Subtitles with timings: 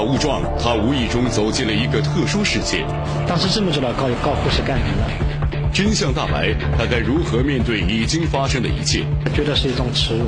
[0.00, 2.84] 误撞，他无意中走进了一个特殊世界。
[3.26, 5.70] 当时真不知道高高护士干什么。
[5.72, 9.04] 真相大白，他该如何面对已经发生的一切？
[9.34, 10.26] 觉得是一种耻辱，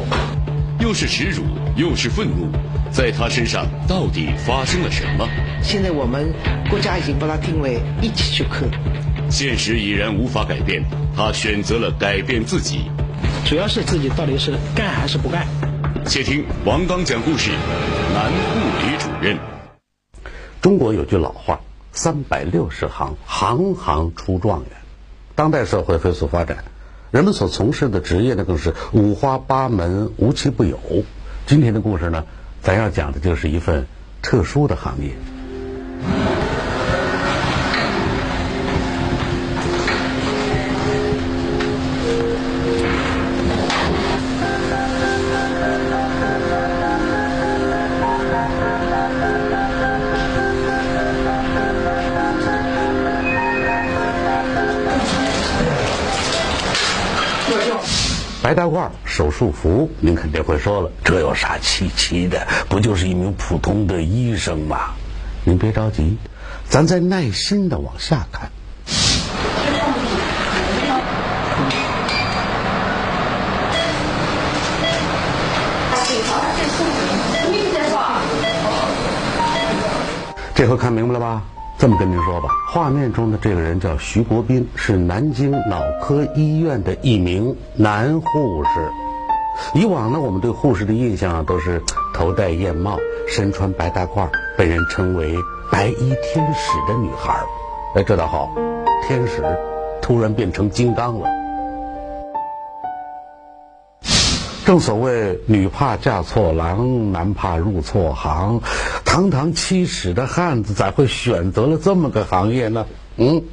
[0.79, 1.43] 又是耻辱，
[1.75, 2.51] 又是愤怒，
[2.91, 5.27] 在他身上到底发生了什么？
[5.63, 6.33] 现在我们
[6.69, 8.67] 国家已经把它定为一级缺课。
[9.31, 10.83] 现实已然无法改变，
[11.17, 12.91] 他选择了改变自己。
[13.47, 15.47] 主要是自己到底是干还是不干？
[16.07, 17.51] 且听王刚讲故事。
[18.15, 19.58] 男护理主任。
[20.61, 21.61] 中国有句老话
[21.93, 24.71] ：“三百六十行，行行出状元。”
[25.37, 26.65] 当代社会飞速发展，
[27.13, 30.79] 人们所从事的职业呢，更是五花八门、无奇不有。
[31.47, 32.25] 今天的故事呢，
[32.61, 33.87] 咱要讲的就是一份
[34.21, 35.13] 特殊的行业。
[58.49, 62.47] 白大褂、手术服，您肯定会说了，这有啥稀奇的？
[62.71, 64.95] 不就是一名普通的医生吗？
[65.45, 66.17] 您别着急，
[66.67, 68.51] 咱再耐心的往下看。
[80.55, 81.43] 这回看明白了吧？
[81.79, 88.71] 这么跟您说吧，画面中的这个人叫徐国斌，是南京脑科医院的一名男护士。
[89.75, 91.81] 以往呢，我们对护士的印象都是
[92.13, 95.37] 头戴燕帽、身穿白大褂，被人称为
[95.71, 97.41] “白衣天使”的女孩。
[97.95, 98.51] 哎，这倒好，
[99.07, 99.41] 天使
[100.03, 101.29] 突然变成金刚了。
[104.69, 108.61] 正所谓女怕嫁错郎，男怕入错行。
[109.03, 112.85] 堂堂七尺的汉子，咋会选择了这么个行业呢？
[113.17, 113.45] 嗯，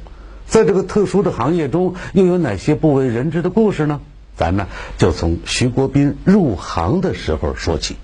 [0.46, 4.02] 在这个特殊的行业中，又有哪些不为人知的故事呢？
[4.36, 4.66] 咱呢，
[4.98, 7.96] 就从徐国斌入行的时候说起。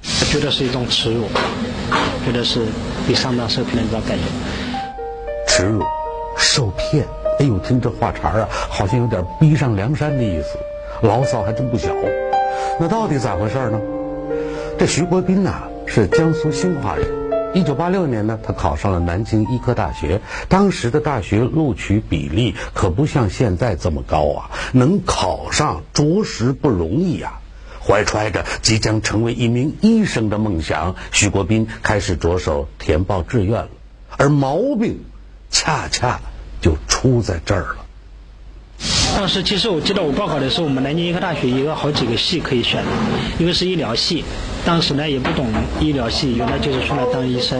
[0.00, 1.26] 觉得是一种耻辱，
[2.24, 2.64] 觉得是
[3.06, 4.24] 比上当受骗的一种感觉。
[5.46, 5.82] 耻辱，
[6.38, 7.06] 受骗。
[7.40, 10.56] 哎呦，听这话茬啊，好像有点逼上梁山的意思，
[11.06, 11.94] 牢骚还真不小。
[12.80, 13.80] 那到底咋回事呢？
[14.78, 17.06] 这徐国斌呐，是江苏兴化人。
[17.54, 20.20] 一九八六年呢，他考上了南京医科大学。
[20.48, 27.40] 当时的大学录取比例可不像现在这么高啊，能考上着实不容易啊。
[27.80, 33.68] 怀揣着即将成为一名医生的梦想，徐国斌开始着手填报志愿了。
[34.16, 35.00] 而毛病，
[35.50, 36.20] 恰恰
[36.60, 37.87] 就出在这儿了。
[39.16, 42.82] 当时其实我记得我报考的时候，我们南京医科大学也有好几个系可以选，
[43.38, 44.24] 一个是医疗系，
[44.64, 45.46] 当时呢也不懂
[45.80, 47.58] 医疗系，原来就是出来当医生；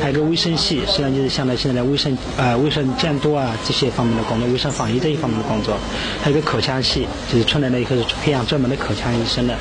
[0.00, 5.74] 还有个卫生系，实际上就是像在现在的卫生呃卫生监督啊这些方面的工作，卫生防疫这一方面的工作；
[6.22, 9.54] 还有个口腔系，就是出来了以后是培养专门的口腔医生的；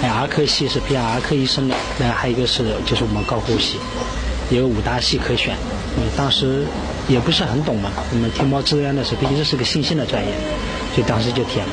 [0.00, 3.76] 还有儿科系是培养儿科医生的；那还有一个是就是我们高护系，
[4.50, 5.54] 有五大系可选。
[5.96, 6.64] 嗯，当时。
[7.08, 10.32] 也不是很懂嘛，我们填报志愿的时候，毕竟这是个新兴的专业，
[10.94, 11.72] 所以当时就填了。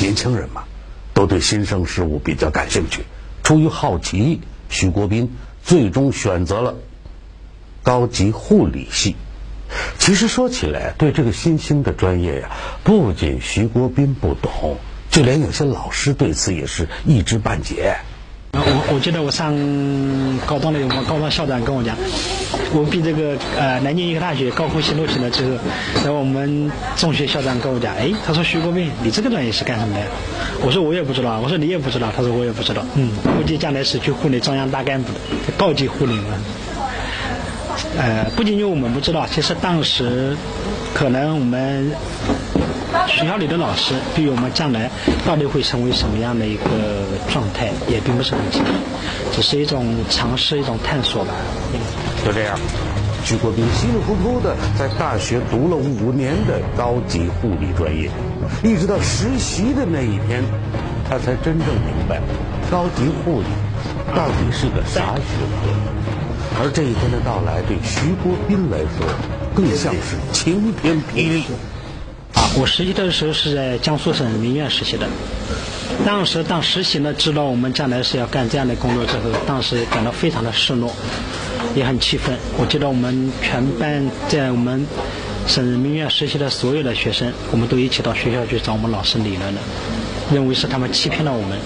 [0.00, 0.64] 年轻人嘛，
[1.12, 3.04] 都对新生事物比较感兴趣。
[3.42, 5.32] 出于好奇，徐国斌
[5.62, 6.76] 最终选择了
[7.82, 9.16] 高级护理系。
[9.98, 12.50] 其实说起来，对这个新兴的专业呀，
[12.84, 14.78] 不仅徐国斌不懂，
[15.10, 17.96] 就连有些老师对此也是一知半解。
[18.56, 19.52] 我我记得我上
[20.46, 21.96] 高中的时候，高中校长跟我讲，
[22.72, 25.58] 我比这个呃南京医科大学高护系录取了之后，
[26.04, 30.02] 然后我们中学校长跟我讲，哎，他说徐国斌，你这个专业是干什么的？
[30.64, 32.84] 我说我也不知道，我说你也不知道，他说我也不知道。
[32.94, 35.18] 嗯，估计将来是去护理中央大干部的，
[35.58, 36.38] 高级护理嘛。
[37.98, 40.36] 呃，不仅仅我们不知道，其实当时
[40.94, 41.90] 可能我们。
[43.06, 44.90] 学校里的老师对于我们将来
[45.26, 48.70] 到底会成为什么样的一个状态，也并不是很清楚，
[49.32, 51.32] 只是一种尝试，一种探索吧。
[52.24, 52.58] 就这样，
[53.24, 58.10] 徐国斌稀里糊涂的在大学读了五年的高级护理专业，
[58.62, 60.42] 一直到实习的那一天，
[61.08, 62.20] 他才真正明白
[62.70, 63.46] 高级护理
[64.14, 65.22] 到底是个啥学
[65.60, 65.70] 科。
[66.62, 69.06] 而这一天的到来，对徐国斌来说，
[69.54, 71.44] 更像是晴天霹雳。
[72.34, 75.06] 啊我实习的时候是在江苏省人民医院实习的，
[76.04, 80.92] 当时当实习呢，知道我们将来是要干这样的工作之后，当时感到非常的失落，
[81.74, 82.36] 也很气愤。
[82.58, 84.86] 我记得我们全班在我们
[85.46, 89.60] 省人民医院实习的所有的学生，我们都一起到学校去找我们老师理论了。
[90.32, 91.58] 认为是他们欺骗了我们，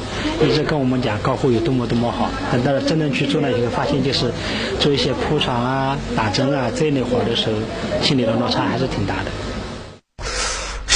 [0.42, 4.32] 一直跟我们讲高护有多么多么好，等到真正去做了以后，发现就是
[4.80, 7.54] 做一些铺床啊、打针啊这一类活的时候，
[8.02, 9.30] 心里的落差还是挺大的。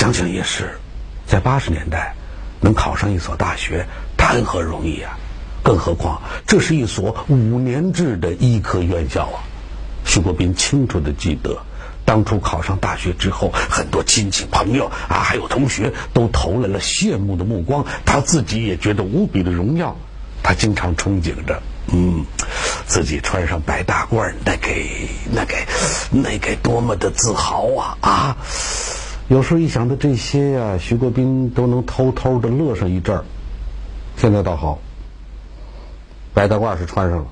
[0.02, 0.80] 想想也是，
[1.28, 2.12] 在八十年代
[2.60, 5.16] 能考上一所大学谈何容易啊！
[5.62, 9.38] 更何况这是一所五年制的医科院校啊！
[10.04, 11.56] 徐国斌清楚的记得。
[12.04, 17.86] 当初考上大学之后，很多亲戚朋友啊，还有同学都投来了羡慕的目光。
[18.04, 19.96] 他自己也觉得无比的荣耀。
[20.42, 21.62] 他经常憧憬着，
[21.92, 22.26] 嗯，
[22.88, 25.64] 自己穿上白大褂，那给那给
[26.10, 28.36] 那给多么的自豪啊啊！
[29.32, 33.24] 有时候一想到这些呀，徐国斌都能偷偷的乐上一阵儿。
[34.18, 34.78] 现在倒好，
[36.34, 37.26] 白大褂是穿上了，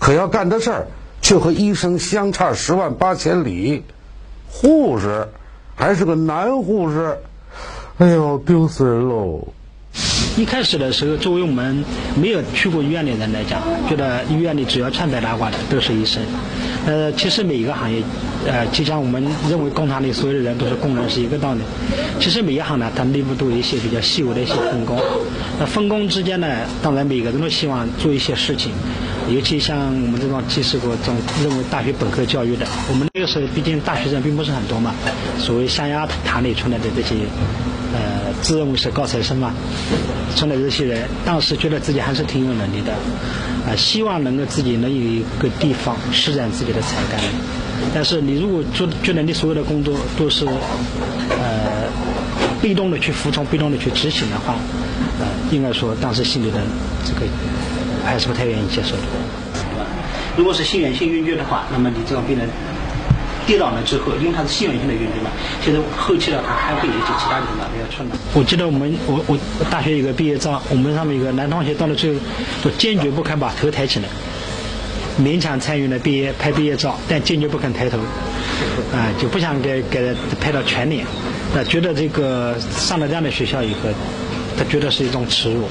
[0.00, 0.88] 可要干的事儿
[1.22, 3.84] 却和医生相差十万八千里。
[4.50, 5.28] 护士，
[5.76, 7.20] 还是个男护士，
[7.98, 9.46] 哎呦，丢死人喽！
[10.38, 16.22] 一开始的时候，作为我们没有去过医院的人来讲，觉得医院里只要穿白大褂的都是医生。
[16.86, 18.00] 呃，其实每一个行业，
[18.46, 19.20] 呃，就像我们
[19.50, 21.60] 认为工厂里所有的人都是工人是一个道理。
[22.20, 24.96] 其实每一行呢，它内部都有一些比较细微的一些分工。
[25.58, 26.46] 那分工之间呢，
[26.80, 28.70] 当然每个人都希望做一些事情。
[29.30, 34.94] 尤其像我们这种接受过这种认为大学本科教育的，我们那个时候毕竟大学生并不是很多嘛，
[35.38, 37.14] 所谓象牙塔里出来的这些，
[37.92, 39.52] 呃，自认为是高材生嘛，
[40.34, 42.92] 出来这些人，当时觉得自己还是挺有能力的，
[43.66, 47.20] 啊，希望能够自己能有一个地方施展自己的才干。
[47.94, 51.90] 但是你如果做觉得你所有的工作都是，呃，
[52.62, 54.54] 被动的去服从、被动的去执行的话，
[55.20, 56.62] 呃，应该说当时心里的
[57.04, 57.26] 这个。
[58.04, 59.02] 还是不太愿意接受的。
[60.36, 62.48] 如果是心源性晕厥的话，那么你这种病人
[63.44, 65.30] 跌倒了之后，因为他是心源性的晕厥嘛，
[65.64, 68.10] 其实后期呢，他还会有一些其他的毛病要出来。
[68.34, 69.36] 我记得我们我我
[69.70, 72.20] 大学有个毕业照，我们上面有个男同学到了最后，
[72.62, 74.08] 都坚决不肯把头抬起来，
[75.20, 77.98] 勉强参与了毕业拍毕业照，但坚决不肯抬头，
[78.92, 81.04] 啊，就不想给给拍到全脸，
[81.52, 83.90] 那，觉得这个上了这样的学校以后，
[84.56, 85.68] 他觉得是一种耻辱。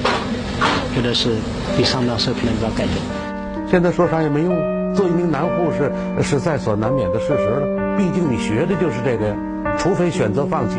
[1.00, 1.28] 觉得是
[1.76, 2.94] 你上当受骗的那种感觉。
[3.70, 5.92] 现在说啥也没用，做一名男护士
[6.24, 7.96] 是在所难免的事实了。
[7.96, 9.36] 毕竟你学的就是这个呀，
[9.78, 10.76] 除非选择放弃。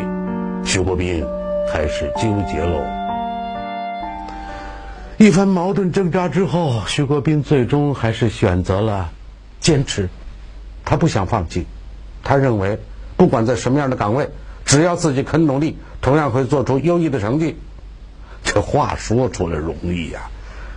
[0.65, 1.25] 徐国斌
[1.71, 2.83] 开始纠结喽。
[5.17, 9.11] 一番矛盾挣扎之后，徐国斌最终还是选择了
[9.61, 10.09] 坚持。
[10.83, 11.65] 他不想放弃，
[12.25, 12.77] 他认为
[13.15, 14.29] 不管在什么样的岗位，
[14.65, 17.55] 只要自己肯努力，同样会做出优异的成绩。
[18.51, 20.21] 这话说出来容易呀，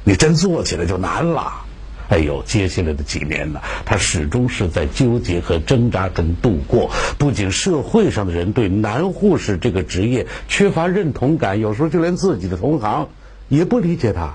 [0.05, 1.65] 你真做起来就难了。
[2.11, 6.91] 哎呦，接下来的几年呢，他始终是在纠结和挣扎中度过。
[7.17, 13.09] 不仅社会上的人对男护士这个职业缺乏认同感，有时候就连自己的同行
[13.49, 14.35] 也不理解他，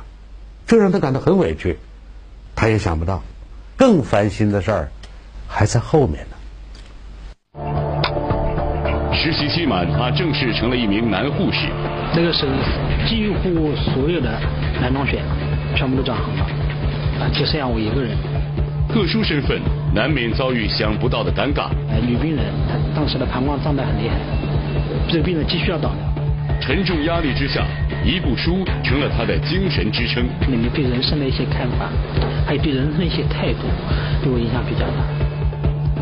[0.66, 1.78] 这让他感到很委屈。
[2.56, 3.22] 他也想不到，
[3.76, 4.92] 更烦心的事儿
[5.48, 6.38] 还在后面呢。
[9.14, 11.87] 实习期满，他正式成了一名男护士。
[12.16, 12.52] 那个时候，
[13.08, 14.40] 几乎所有的
[14.82, 15.22] 男同学
[15.76, 16.46] 全部都转行了，
[17.22, 18.18] 啊，就剩下我一个人。
[18.90, 19.60] 特殊身份
[19.94, 21.70] 难免遭遇想不到的尴尬。
[21.92, 24.16] 哎，女病人，她当时的膀胱胀得很厉害，
[25.08, 26.00] 这个病人急需要导疗。
[26.60, 27.64] 沉重压力之下，
[28.04, 30.24] 一部书成了他的精神支撑。
[30.50, 31.90] 里面对人生的一些看法，
[32.48, 33.68] 还有对人生的一些态度，
[34.24, 35.27] 对我影响比较大。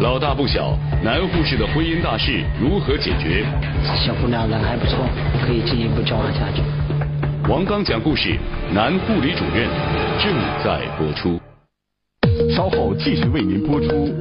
[0.01, 3.45] 老大不小，男护士的婚姻大事如何解决？
[4.05, 5.07] 小姑娘人还不错，
[5.45, 6.61] 可以进一步交往下去。
[7.49, 8.37] 王刚讲故事，
[8.73, 9.69] 男护理主任
[10.19, 10.33] 正
[10.63, 11.39] 在播出。
[12.53, 14.13] 稍后继续为您播出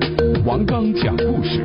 [0.45, 1.65] 王刚讲故事。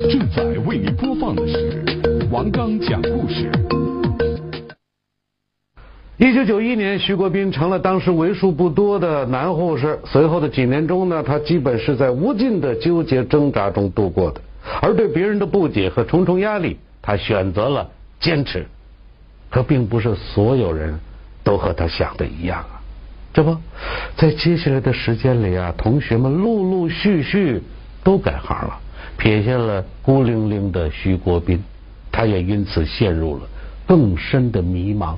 [0.00, 3.48] 正在为您播放的是王刚讲故事。
[6.18, 9.98] 一九九一年，徐国斌成了当时为数不多的男护士。
[10.04, 14.40] 随后的几年中呢，他基本是在无尽的纠结挣扎中度过的。
[14.80, 17.90] 而对别人的不解和重重压力，他选择了
[18.20, 18.66] 坚持。
[19.50, 20.98] 可并不是所有人
[21.42, 22.80] 都和他想的一样啊！
[23.34, 23.56] 这不
[24.16, 27.62] 在接下来的时间里啊，同学们陆陆续续
[28.04, 28.78] 都改行了，
[29.16, 31.62] 撇下了孤零零的徐国斌，
[32.10, 33.42] 他也因此陷入了
[33.86, 35.16] 更深的迷茫。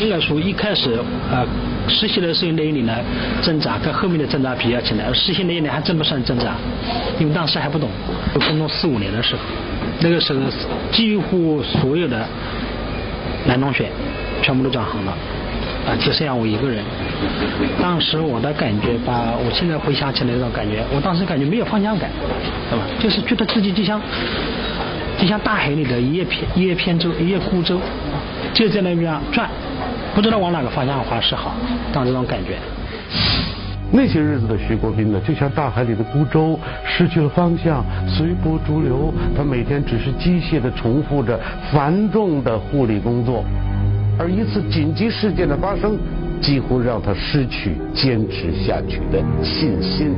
[0.00, 0.98] 应该说，一开始
[1.30, 1.46] 呃
[1.88, 2.94] 实习的时候那一年呢
[3.42, 6.54] 挣扎，跟后面的挣扎比较起来，实习那一年还真不算挣扎，
[7.18, 7.88] 因为当时还不懂。
[8.48, 9.40] 工作四五年的时候，
[10.00, 10.40] 那个时候
[10.90, 12.26] 几乎所有的
[13.46, 13.90] 男同学
[14.42, 15.12] 全部都转行了，
[15.86, 16.82] 啊，就剩下我一个人。
[17.80, 22.10] 当时我的感觉吧，我现在回想起来那种感觉，我当时感觉没有方向感，
[22.70, 22.84] 对吧？
[23.00, 24.00] 就是觉得自己就像
[25.18, 27.80] 就像大海里的一叶片一叶扁舟，一叶孤舟。
[28.54, 29.48] 就在那边转，
[30.14, 31.54] 不知道往哪个方向滑是好，
[31.92, 32.58] 当这种感觉。
[33.94, 39.12] 那些日子的徐国斌呢，就像大海里的孤舟，失去了方向，随波逐流。
[39.36, 41.38] 他每天只是机械的重复着
[41.70, 43.44] 繁重的护理工作，
[44.18, 45.98] 而一次紧急事件的发生，
[46.40, 50.14] 几乎让他失去坚持下去的信心。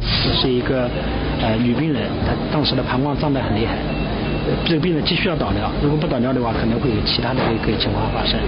[0.00, 0.88] 这是一个
[1.40, 3.74] 呃女病人，她当时的膀胱胀得很厉害，
[4.64, 8.38] 这个病人急需要导尿，如果不导尿的话，可能会有其他的一个情况发生。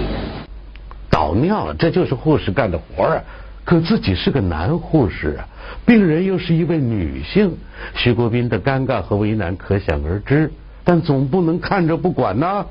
[1.09, 3.23] 导尿，这就是护士干的活儿啊！
[3.63, 5.45] 可自己是个男护士啊，
[5.85, 7.55] 病人又是一位女性，
[7.93, 10.51] 徐国斌的尴尬和为难可想而知。
[10.83, 12.65] 但总不能看着不管呐。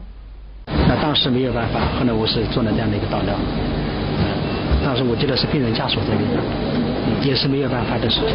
[0.67, 3.35] 那当时没有办法，后来我是做了这样的一个导尿。
[4.85, 6.27] 当时我记得是病人家属这边，
[7.23, 8.35] 也是没有办法的事情。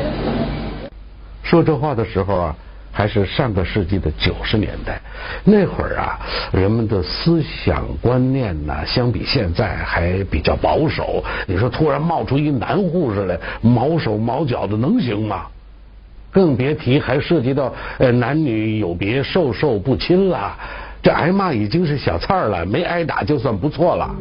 [1.44, 2.56] 说这话的时候啊。
[2.96, 5.02] 还是上个世纪的九十年代，
[5.44, 6.18] 那会儿啊，
[6.54, 11.22] 人们的思想观念呢，相比现在还比较保守。
[11.46, 15.42] 你说突然冒出一男护士来，毛手毛脚的，能行吗？
[16.32, 17.74] 更别提还涉及到
[18.14, 20.56] 男女有别、授受不亲了。
[21.02, 24.16] 这挨骂已经是小菜儿了，没挨打就算不错了。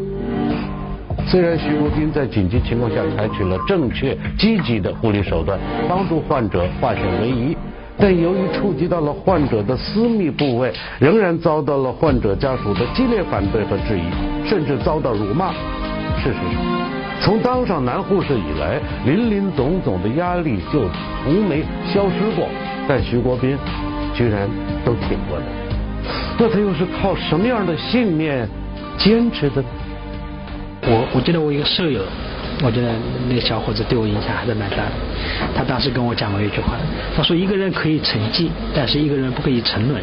[1.28, 7.56] 虽然徐国斌在紧急情况下采取了正确、积极的护理手段，帮助患者化险为夷。
[7.96, 15.52] 但由于触及到了患者的私密部位，仍然遭到了患者家属的激烈反对和质疑，甚至遭到辱骂。
[16.22, 16.52] 事实上，
[17.20, 20.88] 从当上男护士以来，林林总总的压力就
[21.24, 22.48] 从没消失过。
[22.86, 23.56] 但徐国斌
[24.14, 24.48] 居然
[24.84, 25.44] 都挺过来，
[26.38, 28.46] 那他又是靠什么样的信念
[28.98, 29.68] 坚持的呢？
[30.82, 32.02] 我我记得我一个舍友。
[32.64, 32.88] 我觉得
[33.28, 34.92] 那个小伙子对我影响还是蛮大的。
[35.54, 36.78] 他当时跟我讲过一句话，
[37.14, 40.02] 他说：“一个人可以成绩，但是一个人不可以沉沦。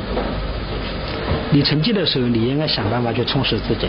[1.50, 3.88] 你成绩的时候，你应该想办法去充实自己。”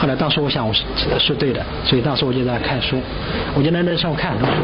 [0.00, 0.82] 后来当时我想我是
[1.18, 2.98] 是对的，所以当时我就在那看书。
[3.54, 4.54] 我就在那上看很多书，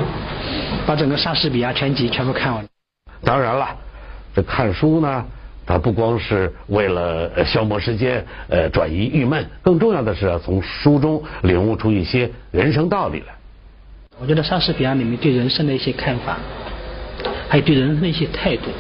[0.87, 2.65] 把整个莎士比亚全集全部看完。
[3.23, 3.69] 当然了，
[4.35, 5.23] 这看书呢。
[5.67, 13.35] 他不光是为了消磨时间，呃，转移郁闷，更重要的是从书中领悟出一些人生道理来。
[14.21, 16.39] 我觉得莎士比亚里面对人生的一些看法，
[17.49, 18.71] 还有对人生的一些态度，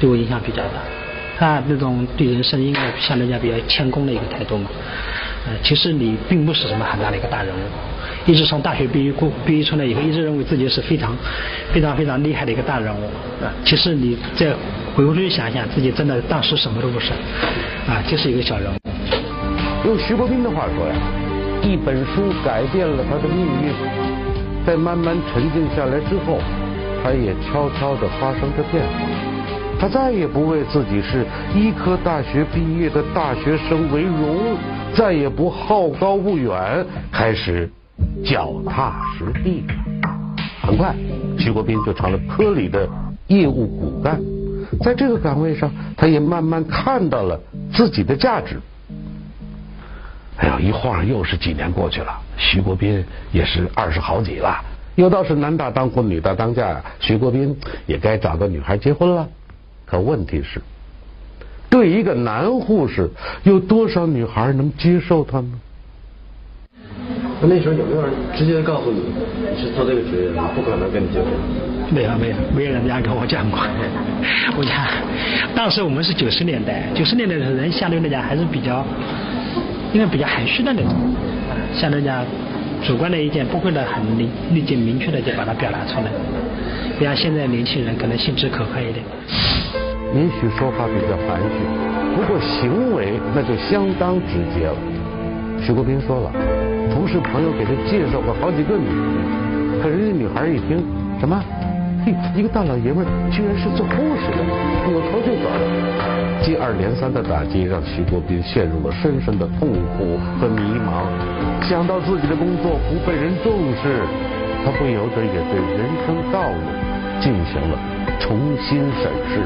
[0.00, 0.80] 对我影响比较大。
[1.38, 4.68] 他那种对人生应该像人家比较谦恭的一个态度嘛。
[5.46, 7.58] 呃，其实你并不是什么很大的一个大人物。
[8.26, 11.16] 一直从大学毕业过，毕业出来以后，一直认为自己是非常、
[11.72, 13.06] 非常、非常厉害的一个大人物。
[13.42, 14.52] 啊，其实你在
[14.94, 17.12] 回过头去想想，自己真的当时什么都不是，
[17.88, 18.76] 啊，就是一个小人物。
[19.86, 20.94] 用徐伯斌的话说呀，
[21.62, 23.72] 一本书改变了他的命运，
[24.66, 26.38] 在慢慢沉静下来之后，
[27.02, 28.92] 他也悄悄地发生着变化。
[29.80, 34.56] 他再也不为自己是医科大学毕业的大学生为荣，
[34.94, 37.70] 再也不好高骛远，开始。
[38.24, 39.62] 脚踏实地，
[40.62, 40.94] 很快，
[41.38, 42.88] 徐国斌就成了科里的
[43.26, 44.18] 业务骨干。
[44.78, 47.40] 在这个岗位上，他也慢慢看到了
[47.72, 48.60] 自己的价值。
[50.36, 54.64] 哎呦，一晃又是几年过去了，徐国斌也是二十好几了。
[54.94, 59.28] 有道是男大当婚，女大当嫁，徐国斌也该找个女孩结婚了。
[59.86, 60.60] 可问题是，
[61.68, 63.10] 对一个男护士，
[63.42, 65.52] 有多少女孩能接受他呢？
[67.40, 69.00] 那那时候有没有人直接告诉你，
[69.56, 71.28] 你是做这个职业的，不可能跟你结婚？
[71.90, 73.58] 没有没有，没有人这样跟我讲过。
[74.58, 74.86] 我讲，
[75.54, 78.84] 当时我们是九十年代，九十年代的人相对来讲还是比较，
[79.94, 80.92] 应该比较含蓄的那种，
[81.74, 82.22] 相对讲
[82.84, 86.12] 主观的意见不会的很立立即明确的就把它表达出来，
[86.98, 89.02] 不像现在年轻人可能心直口快一点。
[90.14, 91.64] 也许说话比较含蓄，
[92.14, 94.76] 不过行为那就相当直接了。
[95.62, 96.59] 徐国斌说了。
[96.88, 100.80] 同事朋友给他介绍过好几个女人，可人家女孩一听
[101.20, 101.42] 什么，
[102.04, 104.40] 嘿，一个大老爷们居然是做护士的，
[104.88, 105.60] 扭头就走了。
[106.40, 111.04] 接二连三的打击让徐国斌陷入了深深的痛苦和迷茫。
[111.60, 114.00] 想到自己的工作不被人重视，
[114.64, 116.64] 他不由得也对人生道路
[117.20, 117.76] 进行了
[118.18, 119.44] 重新审视。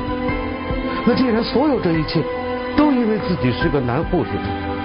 [1.05, 2.23] 那既然所有这一切
[2.77, 4.31] 都因为自己是个男护士。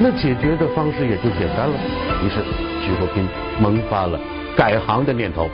[0.02, 1.76] 那解决的方式也就简单了。
[2.24, 2.42] 于是
[2.82, 3.28] 徐国斌
[3.60, 4.18] 萌发了
[4.56, 5.50] 改行的念头。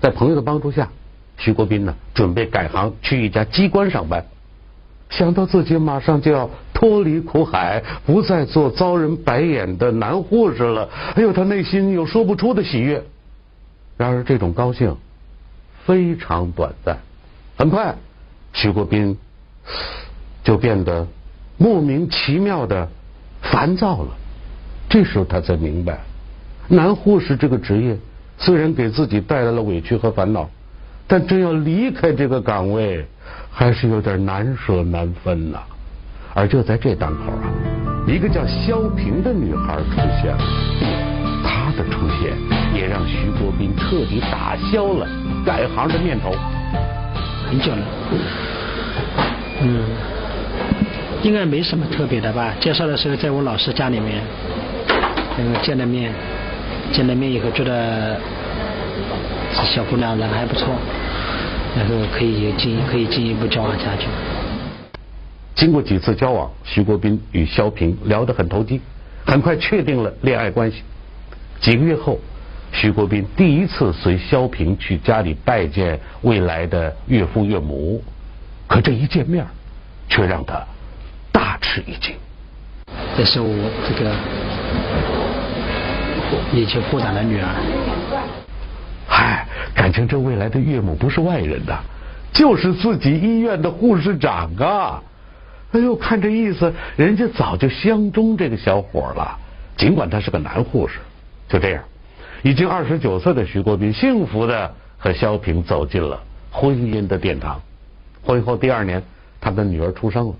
[0.00, 0.88] 在朋友的帮助下，
[1.36, 4.24] 徐国斌呢准备改行去一家机关上班。
[5.10, 13.04] 想到自己马上就要脱离苦海，不再做遭人白眼的男护士了，哎呦，他内心有说不出的喜悦。
[13.98, 14.96] 然而这种高兴
[15.84, 17.00] 非常短暂，
[17.58, 17.96] 很快
[18.54, 19.18] 徐国斌
[20.42, 21.06] 就变得。
[21.56, 22.88] 莫名其妙的
[23.42, 24.08] 烦躁了。
[24.88, 25.98] 这时候他才明白，
[26.68, 27.96] 男护士这个职业
[28.38, 30.48] 虽然给自己带来了委屈和烦恼，
[31.06, 33.04] 但真要离开这个岗位，
[33.50, 35.58] 还是有点难舍难分呐。
[36.34, 37.46] 而就在这当口啊，
[38.06, 40.38] 一个叫萧平的女孩出现了，
[41.44, 42.32] 她的出现
[42.74, 45.06] 也让徐国斌彻底打消了
[45.46, 46.32] 改行的念头。
[47.46, 47.86] 很久了，
[49.62, 49.84] 嗯，
[51.24, 52.54] 应该没什么特别的吧？
[52.60, 54.22] 介绍的时候在我老师家里面，
[55.38, 56.12] 那个见了面，
[56.92, 58.20] 见了面以后觉得
[59.54, 60.68] 小姑娘人还不错，
[61.74, 64.06] 然后可以进可以进一步交往下去。
[65.54, 68.82] 经过几次交往，徐国斌与萧平聊得很投机，
[69.24, 70.82] 很快确定了恋爱关系。
[71.58, 72.20] 几个月后，
[72.70, 78.04] 徐国斌第一次随萧平去家里拜见未来的岳父岳母，
[78.66, 79.46] 可这一见面，
[80.06, 80.62] 却让他
[81.74, 82.14] 大吃一惊。
[83.16, 83.48] 这是我
[83.88, 84.12] 这个
[86.52, 87.48] 以前部长的女儿。
[89.08, 91.76] 嗨，感情这未来的岳母不是外人的，
[92.32, 95.02] 就是自己医院的护士长啊。
[95.72, 99.36] 哎呦，看这意思，人家早就相中这个小伙了。
[99.76, 101.00] 尽管他是个男护士，
[101.48, 101.82] 就这样，
[102.42, 107.60] 已经二十九岁的徐国斌幸福的和肖平走进了婚姻的殿堂。
[108.22, 109.02] 婚后第二年，
[109.40, 110.34] 他的女儿出生了，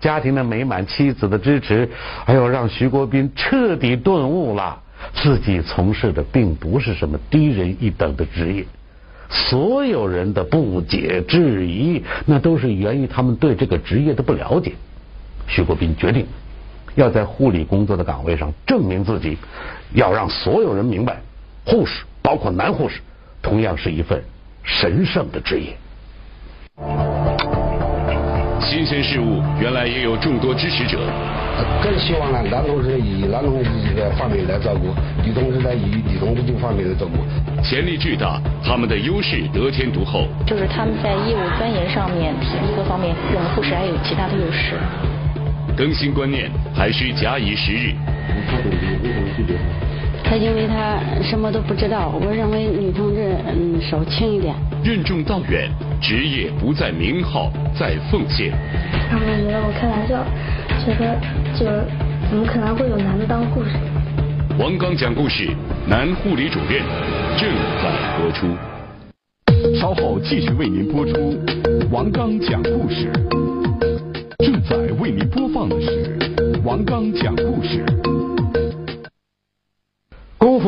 [0.00, 1.88] 家庭的美满，妻子的支持，
[2.24, 4.80] 哎呦，让徐国斌彻底顿悟了，
[5.12, 8.64] 自己从事的并不是什么低人一等的职业。
[9.28, 14.72] 所有人的不解质疑，那都是源于他们对这个职业的不了解。
[15.46, 16.26] 徐国斌决定
[16.94, 19.36] 要在护理工作的岗位上证明自己，
[19.92, 21.20] 要让所有人明白，
[21.64, 23.00] 护士，包括男护士，
[23.42, 24.24] 同样是一份
[24.62, 25.76] 神圣的职业。
[28.70, 31.00] 新鲜事物原来也有众多支持者。
[31.82, 34.94] 更希望呢，男同志以男同志这个方面来照顾，
[35.26, 37.18] 女同志呢以女同志这个方面来照顾。
[37.64, 40.28] 潜力巨大，他们的优势得天独厚。
[40.46, 44.78] 就是他们在业务钻研上面、体力各方面，比我们护士还有其他的优势。
[45.76, 47.92] 更新观念还需假以时日。
[50.30, 52.14] 他因为他什么都不知道。
[52.24, 54.54] 我认为女同志嗯手轻一点。
[54.84, 55.68] 任重道远，
[56.00, 58.52] 职业不在名号，在奉献。
[59.10, 60.24] 他们觉得我开玩笑，
[60.86, 61.18] 觉得
[61.58, 61.84] 就是
[62.30, 63.70] 怎么可能会有男的当护士？
[64.56, 65.50] 王刚讲故事，
[65.88, 66.80] 男护理主任
[67.36, 67.50] 正
[67.82, 68.46] 在播出。
[69.80, 71.36] 稍后继续为您播出
[71.90, 73.10] 王刚讲故事。
[74.38, 76.16] 正在为您播放的是
[76.64, 77.84] 王刚讲故事。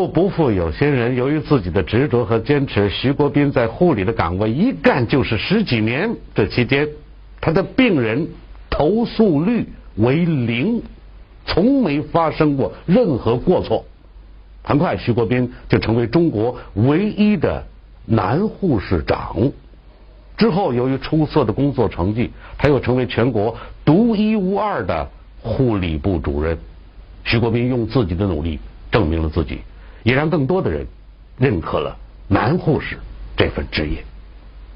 [0.06, 6.16] 不负有心人，由于自己的执着和坚持，徐国斌在护理的岗位一干就是十几年。
[6.34, 6.88] 这期间，
[7.40, 8.28] 他的病人
[8.70, 10.82] 投诉率为零，
[11.46, 13.84] 从没发生过任何过错。
[14.62, 17.66] 很快，徐国斌就成为中国唯一的
[18.06, 19.50] 男护士长。
[20.36, 25.10] 之后，由于出色的工作成绩，他又成为全国独一无二的
[25.40, 26.58] 护理部主任。
[27.24, 28.58] 徐国斌用自己的努力
[28.90, 29.58] 证明了自己，
[30.02, 30.86] 也让更多的人
[31.38, 31.96] 认可了
[32.28, 32.96] 男护士
[33.36, 34.04] 这份职业。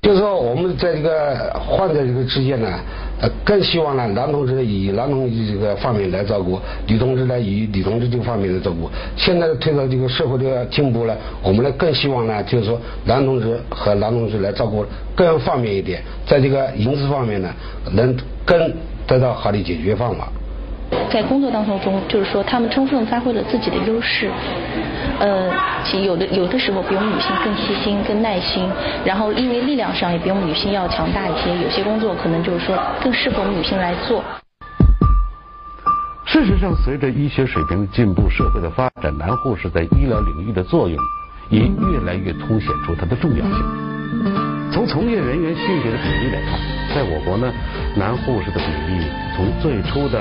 [0.02, 2.78] 就是说，我们在这个患者这个之间呢，
[3.20, 8.88] 呃，更希望呢，男同志以男同志这个方面来照顾，女同志呢以女同志这个方面来照顾。
[9.16, 14.84] 现在推到这个社会的进步呢，我们呢更希望呢，就是说，男同志和男同志来照顾
[15.16, 17.52] 更方便一点，在这个隐私方面呢，
[17.90, 18.72] 能更
[19.08, 20.30] 得到好的解决方法。
[21.10, 24.30] 在工作当中中，就是说他们充分发挥了自己的优势，
[25.18, 25.50] 呃，
[25.84, 28.68] 其有的有的时候比我们女性更细心、更耐心，
[29.04, 34.22] 然后因为力量上也比我们女性要强大一些，有些工作可能就是说更适合我们女性来做。
[36.26, 40.98] 事实上，随着医学水平的进步、社会的发展，男护士在医疗领域的作用
[41.48, 43.54] 也越来越凸显出它的重要性。
[44.72, 46.58] 从从业人员性别的比例来看，
[46.94, 47.50] 在我国呢，
[47.96, 50.20] 男护士的比例从最初的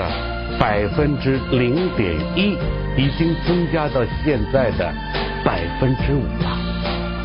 [0.58, 2.56] 百分之零点一，
[2.96, 4.92] 已经增加到现在的
[5.44, 6.58] 百分之五了。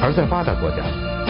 [0.02, 0.78] 而在发达国家，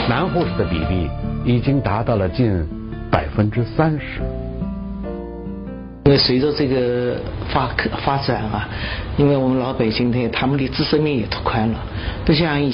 [0.10, 1.10] 男护士的比例
[1.46, 2.66] 已经达到了近
[3.12, 4.22] 百分之三十。
[6.06, 7.16] 因为随着这个
[7.54, 8.68] 发科发展啊，
[9.18, 11.80] 因为我们老百姓呢，他们的知识面也拓宽了，
[12.26, 12.74] 不像以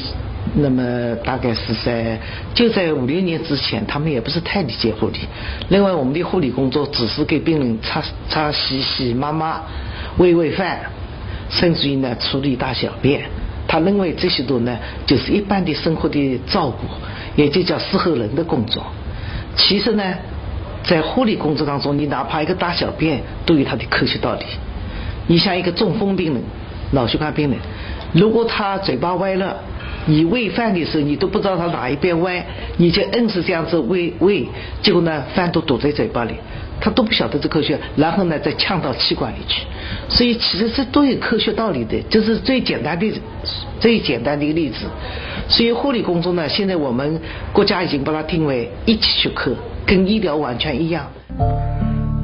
[0.56, 2.20] 那么大概是在
[2.54, 5.20] 就在五六年之前，他们也不是太理解护理。
[5.70, 9.60] 另外，我们的护理工作只是给病人擦擦洗洗抹抹、
[10.18, 10.80] 喂喂饭，
[11.50, 13.22] 甚至于呢处理大小便。
[13.68, 16.88] 他认为这些都呢就是一般的生活的照顾，
[17.36, 18.84] 也就叫伺候人的工作。
[19.56, 20.04] 其实呢。
[20.84, 24.46] 在护理工作当中，你哪怕一个大小便都有它的科学道理。
[25.26, 26.42] 你像一个中风病人、
[26.92, 27.60] 脑血管病人，
[28.14, 29.58] 如果他嘴巴歪了，
[30.08, 32.44] 你喂饭的时候你都不知道他哪一边歪，
[32.78, 34.48] 你就硬是这样子喂喂，
[34.82, 36.34] 结果呢饭都堵在嘴巴里，
[36.80, 39.66] 他都不晓得这科学，然后呢再呛到气管里去。
[40.10, 43.22] 所以其实这都有科学道理的，这是最简单的、
[43.80, 44.86] 最简单的一个例子。
[45.50, 47.20] 所以护理工作呢，现在我们
[47.54, 49.54] 国家已经把它定为一级学科，
[49.86, 51.06] 跟医疗完全一样。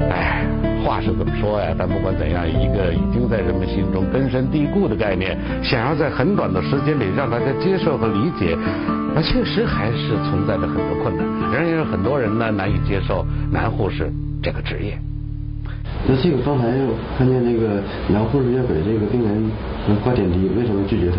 [0.00, 0.44] 哎，
[0.84, 8.54] 话是怎么说呀，但不管怎样，一个已经在人们心中根深蒂固的概念，想要在很短的时间里让大家接受和理解，
[9.14, 11.24] 那确实还是存在着很多困难。
[11.50, 14.98] 仍然有很多人呢难以接受男护士这个职业。
[16.06, 16.64] 那这个刚才
[17.16, 19.50] 看见那个男护士要给这个病人
[20.02, 21.16] 挂点滴，为什么拒绝他？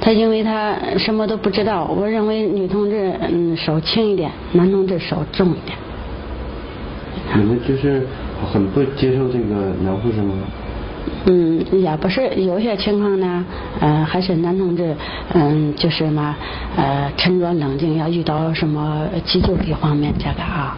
[0.00, 1.84] 他因为他什么都不知道。
[1.84, 5.78] 我认为女同志嗯手轻一点，男同志手重一点。
[7.36, 8.06] 你们就是
[8.52, 10.34] 很不接受这个男护士吗？
[11.28, 13.44] 嗯，也不是，有些情况呢，
[13.80, 14.94] 呃，还是男同志，
[15.32, 16.36] 嗯，就是嘛，
[16.76, 20.76] 呃，沉着冷静，要遇到什么急救这方面这个啊，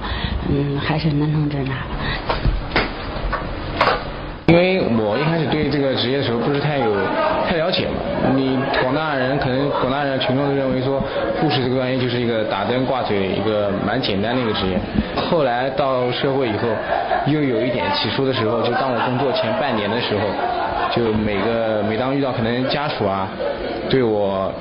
[0.48, 1.72] 嗯，还是男同志呢。
[4.96, 6.86] 我一开始对这个职业的时候不是太有
[7.46, 8.00] 太了解嘛，
[8.34, 11.02] 你广大人可能广大人群众都认为说
[11.40, 14.78] 护士这个专业就是一个打针挂嘴一个蛮简单的一个职业。
[15.30, 16.68] 后来到社会以后，
[17.26, 20.24] 又有一点起初的时候，就当我工作前半年的时候，
[20.94, 23.28] 就每个每当遇到可能家属啊，
[23.90, 24.52] 对我，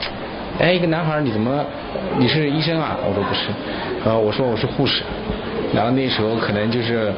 [0.59, 1.63] 哎一个男孩你怎么
[2.17, 2.97] 你是医生啊？
[3.07, 3.49] 我说不是，
[4.05, 5.03] 呃我说我是护士。
[5.73, 7.11] 然后那时候可能就是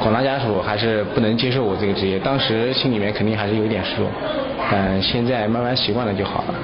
[0.00, 4.08] 广大家属还是不能接受我这个职业，当时心里面肯定还是有点失落，
[4.72, 6.54] 嗯，现在慢慢习惯了就好了。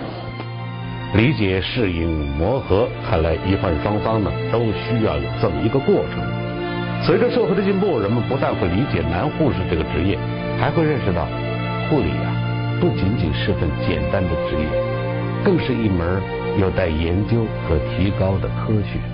[1.14, 6.24] 理解、适应、磨合，看来医患双方呢都需要有这么一个过程。
[7.04, 10.18] 随着社会的进步，人们不但会理解男护士这个职业，
[10.58, 11.26] 还会认识到
[11.88, 12.34] 护理啊
[12.80, 14.66] 不仅仅是份简单的职业，
[15.44, 16.20] 更是一门
[16.58, 19.13] 有待研究和提高的科学。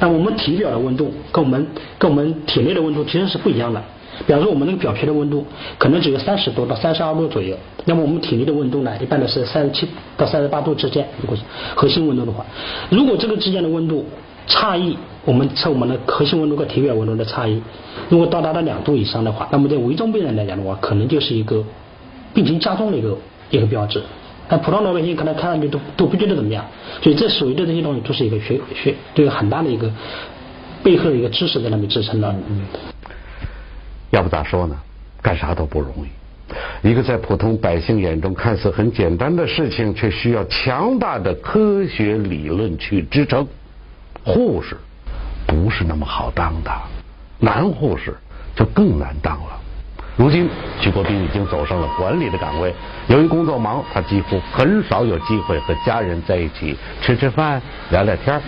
[0.00, 1.66] 那我们体表的温度跟我们
[1.98, 3.82] 跟我们体内的温度其实是不一样的。
[4.26, 5.46] 比方说我们那个表皮的温度
[5.78, 11.06] 可能只有三十度到三十二度左右，那么我们体内的温度呢，一般的是三十七到三十八度之间。
[11.20, 11.42] 如果是
[11.76, 12.44] 核心温度的话，
[12.90, 14.04] 如果这个之间的温度
[14.48, 17.62] 差异，我们测我们的核心温度和体表温度的差异，
[18.08, 21.62] 如果到达了两度以上的话，那么对危重病人来讲的话，可能就是一个
[22.34, 23.16] 病情加重的一个
[23.50, 24.02] 一个标志。
[24.48, 26.64] 那普通老百姓可能看上去都都不觉得怎么样，
[27.02, 29.90] 所以这所有的这些东西都是一个学学，都有很大的一个
[30.82, 32.34] 背后的一个知识在那边支撑的。
[34.10, 34.76] 要不咋说呢？
[35.20, 36.88] 干啥都不容易。
[36.88, 43.46] 一个在普通百姓眼中看似很简单的事情，却需要强大的科学理论去支撑。
[44.24, 44.76] 护士
[45.46, 46.70] 不是那么好当的，
[47.38, 48.16] 男护士
[48.56, 49.60] 就更难当了。
[50.18, 50.50] 如今，
[50.80, 52.74] 徐国斌已经走上了管理的岗位。
[53.06, 58.40] 由于工作忙，他几乎很少有机会和家人在一起吃吃饭、聊聊天。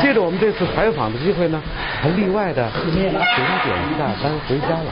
[0.00, 1.60] 借着我们这次采访的机会呢，
[2.00, 3.18] 还例外的点点
[3.98, 4.86] 下班回家了。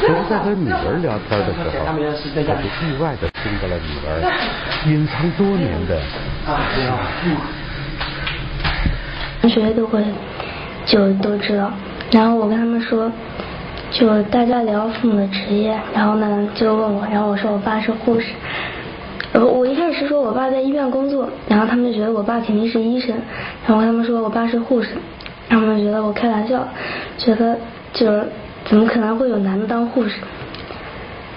[0.00, 4.24] 可是，在和女儿聊天的时候，他就意外的听到了女儿
[4.86, 6.00] 隐藏多年的
[9.42, 10.02] 同学都会
[10.86, 11.70] 就都知道，
[12.10, 13.12] 然后我跟他们说。
[13.90, 18.32] 就大家聊父母的职业，然后呢就问我，然后我说我爸是护士。
[19.32, 23.14] 呃，我一开始说我爸在医院工作，然后他们就觉得我爸肯定是医生，
[23.66, 24.90] 然后他们说我爸是护士，
[25.48, 26.66] 他们觉得我开玩笑，
[27.16, 27.56] 觉得
[27.92, 28.26] 就是
[28.64, 30.20] 怎么可能会有男的当护士？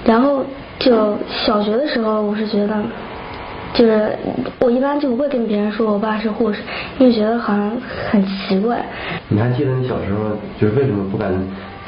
[0.06, 0.46] 然后
[0.80, 2.76] 就小学的时候，我是觉得，
[3.74, 4.18] 就是
[4.60, 6.62] 我一般就不会跟别人说我爸是护士，
[6.98, 7.72] 因为觉得好像
[8.10, 8.86] 很奇怪。
[9.30, 11.34] 你还记得你小时候就是为什么不敢？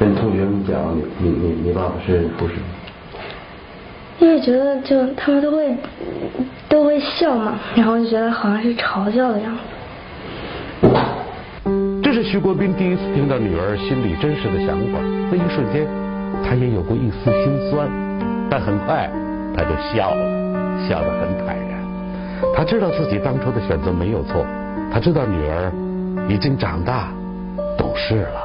[0.04, 2.56] 跟同学们讲，你你你你爸爸是护士。
[4.20, 5.74] 因为觉得就他们都会
[6.68, 9.62] 都会笑嘛，然后就觉得好像是嘲笑的样子。
[12.04, 15.00] 这是徐国斌第一次听到女儿心里真实的想法，
[15.32, 15.88] 那一瞬间，
[16.44, 17.88] 他也有过一丝心酸，
[18.50, 19.10] 但很快
[19.56, 21.80] 他就笑了，笑得很坦然。
[22.54, 24.46] 他知道自己当初的选择没有错，
[24.92, 25.72] 他知道女儿
[26.28, 27.08] 已经长大
[27.78, 28.42] 懂事了。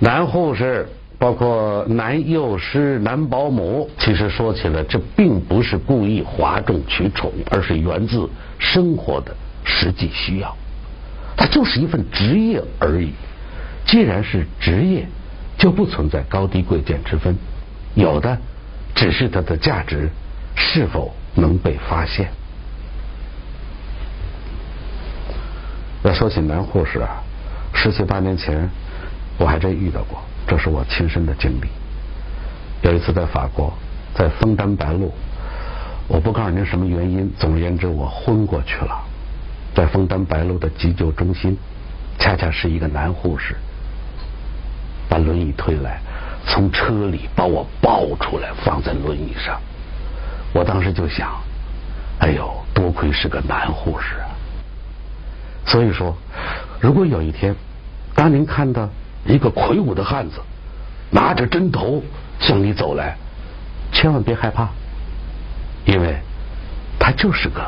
[0.00, 9.34] 男护士，包括男幼师、男保姆，其实说起来，这并不是故意哗众取宠，而是源自生活的
[9.64, 10.56] 实际需要。
[11.36, 13.12] 它就是一份职业而已。
[13.84, 15.06] 既然是职业，
[15.56, 17.36] 就不存在高低贵贱之分，
[17.94, 18.38] 有的
[18.94, 20.08] 只是它的价值
[20.54, 22.28] 是否能被发现。
[26.04, 27.22] 要说起男护士啊，
[27.74, 28.70] 十七八年前
[29.38, 31.68] 我还真遇到过，这是我亲身的经历。
[32.82, 33.72] 有一次在法国，
[34.14, 35.12] 在枫丹白露，
[36.08, 39.04] 我不告诉您什么原因，总而言之我昏过去了。
[39.74, 41.56] 在枫丹白露的急救中心，
[42.18, 43.54] 恰恰是一个男护士
[45.08, 46.00] 把轮椅推来，
[46.44, 49.60] 从车里把我抱出来，放在轮椅上。
[50.52, 51.30] 我当时就想，
[52.18, 54.26] 哎呦，多亏是个男护士啊！
[55.64, 56.16] 所以说，
[56.80, 57.54] 如果有一天，
[58.14, 58.88] 当您看到
[59.28, 60.40] 一个魁梧的汉子
[61.10, 62.02] 拿着针头
[62.40, 63.14] 向你走来，
[63.92, 64.66] 千万别害怕，
[65.84, 66.16] 因为
[66.98, 67.60] 他就是个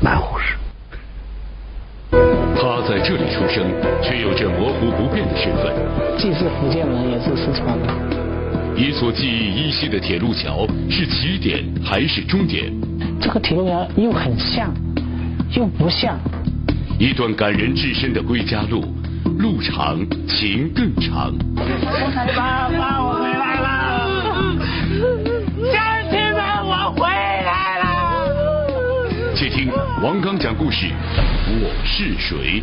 [0.00, 0.54] 男护士。
[2.54, 3.64] 他在这里出生，
[4.00, 5.74] 却有着模糊不变的身份。
[6.16, 7.88] 既是福建人，也是四川人。
[8.76, 12.72] 你所记忆依稀的铁路桥是起点还是终点？
[13.20, 14.72] 这个铁路桥又很像，
[15.50, 16.16] 又不像。
[16.98, 18.84] 一段感人至深的归家路，
[19.42, 21.34] 路长情更长。
[22.36, 23.66] 爸爸，我回来了！
[25.72, 27.50] 乡亲们，我回来
[27.82, 27.84] 了！
[29.34, 29.68] 且听
[30.00, 30.86] 王刚讲故事，
[31.48, 32.62] 我是谁？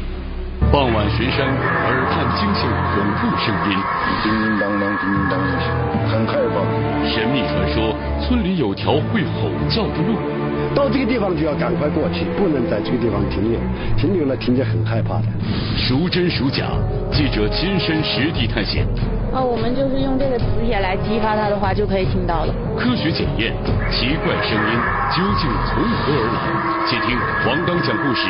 [0.71, 2.63] 傍晚巡山，耳畔惊现
[2.95, 3.75] 恐怖声音，
[4.23, 5.51] 叮叮当当，叮叮当当，
[6.07, 6.63] 很害怕。
[7.11, 10.15] 神秘传说，村里有条会吼叫的路。
[10.75, 13.59] 到这个地方就要赶快过去，不能在这个地方停留，
[13.97, 15.25] 停留了听着很害怕的。
[15.75, 16.65] 孰真孰假？
[17.11, 18.85] 记者亲身实地探险。
[19.33, 22.53] 啊，我们就是用这个磁铁来激发它的话，就可以听到了。
[22.77, 23.53] 科学检验，
[23.91, 24.79] 奇怪声音
[25.09, 26.85] 究竟从何而来？
[26.85, 28.27] 且听王刚讲故事，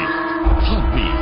[0.64, 1.19] 探秘。